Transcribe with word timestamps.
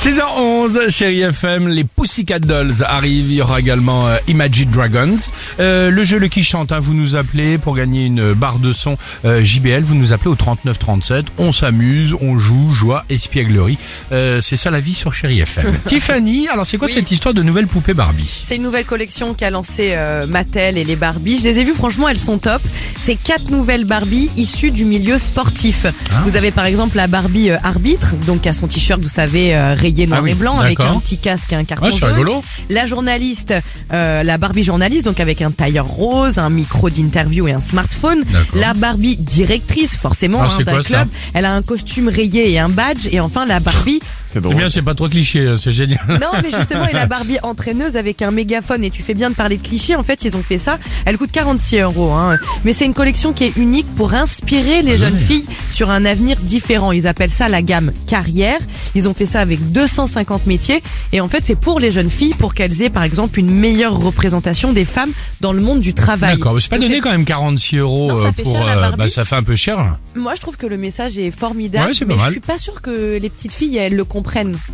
6h11, 0.00 0.88
chérie 0.88 1.20
FM, 1.20 1.68
les 1.68 1.84
Pussycat 1.84 2.38
Dolls 2.38 2.82
arrivent. 2.86 3.30
Il 3.30 3.34
y 3.34 3.42
aura 3.42 3.60
également 3.60 4.06
euh, 4.06 4.16
Imagine 4.28 4.70
Dragons. 4.70 5.18
Euh, 5.60 5.90
le 5.90 6.04
jeu 6.04 6.18
Le 6.18 6.28
Qui 6.28 6.42
Chante, 6.42 6.72
hein, 6.72 6.80
vous 6.80 6.94
nous 6.94 7.16
appelez 7.16 7.58
pour 7.58 7.76
gagner 7.76 8.04
une 8.04 8.32
barre 8.32 8.60
de 8.60 8.72
son 8.72 8.96
euh, 9.26 9.44
JBL. 9.44 9.82
Vous 9.82 9.94
nous 9.94 10.14
appelez 10.14 10.30
au 10.30 10.36
3937. 10.36 11.26
On 11.36 11.52
s'amuse, 11.52 12.16
on 12.18 12.38
joue, 12.38 12.72
joie, 12.72 13.04
espièglerie. 13.10 13.76
Euh, 14.10 14.40
c'est 14.40 14.56
ça 14.56 14.70
la 14.70 14.80
vie 14.80 14.94
sur 14.94 15.12
chérie 15.12 15.40
FM. 15.40 15.70
Tiffany, 15.86 16.48
alors 16.48 16.64
c'est 16.64 16.78
quoi 16.78 16.88
Oui. 16.88 16.94
cette 16.94 17.10
histoire 17.10 17.34
de 17.34 17.42
nouvelle 17.42 17.66
poupée 17.66 17.92
Barbie? 17.92 18.42
C'est 18.46 18.56
une 18.56 18.62
nouvelle 18.62 18.86
collection 18.86 19.34
qu'a 19.34 19.50
lancé 19.50 19.90
euh, 19.96 20.26
Mattel 20.26 20.78
et 20.78 20.84
les 20.84 20.96
Barbies. 20.96 21.40
Je 21.40 21.44
les 21.44 21.58
ai 21.58 21.64
vues, 21.64 21.74
franchement, 21.74 22.08
elles 22.08 22.16
sont 22.16 22.38
top. 22.38 22.62
C'est 22.98 23.16
quatre 23.16 23.50
nouvelles 23.50 23.84
Barbies 23.84 24.30
issues 24.38 24.70
du 24.70 24.86
milieu 24.86 25.18
sportif. 25.18 25.84
Ah. 25.84 26.22
Vous 26.24 26.36
avez 26.38 26.52
par 26.52 26.64
exemple 26.64 26.96
la 26.96 27.06
Barbie 27.06 27.50
arbitre, 27.50 28.14
donc 28.26 28.46
a 28.46 28.54
son 28.54 28.66
t-shirt, 28.66 29.02
vous 29.02 29.10
savez, 29.10 29.54
rayé 29.90 30.06
noir 30.06 30.20
Ah 30.20 30.24
oui, 30.24 30.30
et 30.30 30.34
blanc 30.34 30.58
avec 30.58 30.80
un 30.80 30.98
petit 30.98 31.18
casque 31.18 31.52
et 31.52 31.56
un 31.56 31.64
carton 31.64 31.86
Ouais, 31.86 31.96
jaune. 31.96 32.40
La 32.68 32.86
journaliste, 32.86 33.54
euh, 33.92 34.22
la 34.22 34.38
Barbie 34.38 34.64
journaliste, 34.64 35.04
donc 35.04 35.20
avec 35.20 35.42
un 35.42 35.50
tailleur 35.50 35.86
rose, 35.86 36.38
un 36.38 36.50
micro 36.50 36.90
d'interview 36.90 37.48
et 37.48 37.52
un 37.52 37.60
smartphone. 37.60 38.22
La 38.54 38.74
Barbie 38.74 39.16
directrice, 39.16 39.96
forcément, 39.96 40.42
Ah, 40.42 40.48
hein, 40.58 40.62
d'un 40.64 40.80
club. 40.82 41.08
Elle 41.34 41.44
a 41.44 41.54
un 41.54 41.62
costume 41.62 42.08
rayé 42.08 42.50
et 42.52 42.58
un 42.58 42.68
badge. 42.68 43.08
Et 43.12 43.20
enfin 43.20 43.46
la 43.46 43.60
Barbie 43.60 44.00
C'est 44.32 44.40
bien, 44.40 44.68
c'est 44.68 44.82
pas 44.82 44.94
trop 44.94 45.08
cliché, 45.08 45.40
euh, 45.40 45.56
c'est 45.56 45.72
génial. 45.72 45.98
non, 46.08 46.40
mais 46.42 46.50
justement, 46.56 46.86
et 46.86 46.92
la 46.92 47.06
Barbie 47.06 47.38
entraîneuse 47.42 47.96
avec 47.96 48.22
un 48.22 48.30
mégaphone. 48.30 48.84
Et 48.84 48.90
tu 48.90 49.02
fais 49.02 49.14
bien 49.14 49.28
de 49.30 49.34
parler 49.34 49.56
de 49.56 49.62
clichés. 49.66 49.96
En 49.96 50.04
fait, 50.04 50.24
ils 50.24 50.36
ont 50.36 50.42
fait 50.42 50.58
ça. 50.58 50.78
Elle 51.04 51.18
coûte 51.18 51.32
46 51.32 51.80
euros. 51.80 52.12
Hein. 52.12 52.38
Mais 52.64 52.72
c'est 52.72 52.84
une 52.84 52.94
collection 52.94 53.32
qui 53.32 53.44
est 53.44 53.56
unique 53.56 53.86
pour 53.96 54.14
inspirer 54.14 54.82
les 54.82 54.96
jeunes 54.96 55.16
filles 55.16 55.46
sur 55.72 55.90
un 55.90 56.04
avenir 56.04 56.36
différent. 56.38 56.92
Ils 56.92 57.08
appellent 57.08 57.30
ça 57.30 57.48
la 57.48 57.60
gamme 57.62 57.90
carrière. 58.06 58.58
Ils 58.94 59.08
ont 59.08 59.14
fait 59.14 59.26
ça 59.26 59.40
avec 59.40 59.72
250 59.72 60.46
métiers. 60.46 60.80
Et 61.12 61.20
en 61.20 61.28
fait, 61.28 61.44
c'est 61.44 61.56
pour 61.58 61.80
les 61.80 61.90
jeunes 61.90 62.10
filles 62.10 62.34
pour 62.34 62.54
qu'elles 62.54 62.82
aient, 62.82 62.90
par 62.90 63.02
exemple, 63.02 63.40
une 63.40 63.50
meilleure 63.50 63.98
représentation 63.98 64.72
des 64.72 64.84
femmes 64.84 65.10
dans 65.40 65.52
le 65.52 65.60
monde 65.60 65.80
du 65.80 65.92
travail. 65.92 66.36
D'accord, 66.36 66.54
mais 66.54 66.60
c'est 66.60 66.68
pas 66.68 66.78
Donc, 66.78 66.86
donné 66.86 67.00
quand 67.00 67.10
même 67.10 67.24
46 67.24 67.78
euros 67.78 68.06
Non, 68.08 68.18
ça 68.18 68.26
euh, 68.26 68.32
fait 68.32 68.42
pour. 68.44 68.52
cher, 68.52 68.64
la 68.64 68.76
Barbie. 68.76 68.96
bah, 68.98 69.10
ça 69.10 69.24
fait 69.24 69.36
un 69.36 69.42
peu 69.42 69.56
cher. 69.56 69.96
Moi, 70.14 70.34
je 70.36 70.40
trouve 70.40 70.56
que 70.56 70.66
le 70.66 70.76
message 70.76 71.18
est 71.18 71.32
formidable. 71.32 71.88
Ouais, 71.88 71.94
c'est 71.94 72.04
pas 72.04 72.12
mais 72.14 72.16
mal. 72.16 72.26
je 72.26 72.30
suis 72.32 72.40
pas 72.40 72.58
sûre 72.58 72.80
que 72.80 73.18
les 73.20 73.28
petites 73.28 73.52
filles, 73.52 73.76
elles 73.76 73.96
le 73.96 74.04
comprennent. 74.04 74.19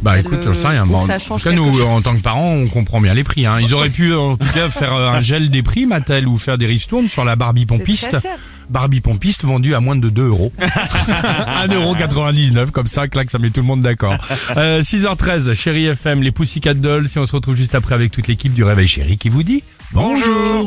Bah 0.02 0.18
écoute, 0.18 0.38
le- 0.44 0.54
ça 0.54 0.70
rien. 0.70 0.84
ça 0.84 1.16
en 1.16 1.18
change 1.18 1.42
tout 1.42 1.48
cas, 1.48 1.54
nous, 1.54 1.72
chose. 1.72 1.84
en 1.84 2.00
tant 2.00 2.14
que 2.16 2.22
parents, 2.22 2.52
on 2.52 2.66
comprend 2.68 3.00
bien 3.00 3.14
les 3.14 3.24
prix. 3.24 3.46
Hein. 3.46 3.58
Ils 3.60 3.74
auraient 3.74 3.90
pu, 3.90 4.14
en 4.14 4.36
tout 4.36 4.46
cas, 4.54 4.68
faire 4.70 4.94
euh, 4.94 5.10
un 5.10 5.22
gel 5.22 5.50
des 5.50 5.62
prix, 5.62 5.86
Mattel, 5.86 6.26
ou 6.28 6.38
faire 6.38 6.58
des 6.58 6.66
ristournes 6.66 7.08
sur 7.08 7.24
la 7.24 7.36
Barbie 7.36 7.66
pompiste. 7.66 8.16
Barbie 8.68 9.00
pompiste 9.00 9.44
vendue 9.44 9.74
à 9.74 9.80
moins 9.80 9.94
de 9.96 10.08
2 10.08 10.22
euros. 10.28 10.52
1,99€, 11.68 12.70
comme 12.70 12.86
ça, 12.88 13.06
clac, 13.08 13.30
ça 13.30 13.38
met 13.38 13.50
tout 13.50 13.60
le 13.60 13.66
monde 13.66 13.80
d'accord. 13.82 14.16
Euh, 14.56 14.82
6h13, 14.82 15.54
chérie 15.54 15.86
FM, 15.86 16.22
les 16.22 16.32
Pussycat 16.32 16.74
Dolls, 16.74 17.08
et 17.14 17.18
on 17.18 17.26
se 17.26 17.32
retrouve 17.36 17.54
juste 17.56 17.74
après 17.74 17.94
avec 17.94 18.10
toute 18.12 18.26
l'équipe 18.28 18.52
du 18.54 18.64
Réveil 18.64 18.88
Chéri 18.88 19.18
qui 19.18 19.28
vous 19.28 19.42
dit 19.42 19.62
bonjour. 19.92 20.66